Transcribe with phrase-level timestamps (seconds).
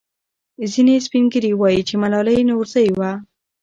[0.71, 3.11] ځینې سپین ږیري وایي چې ملالۍ نورزۍ وه.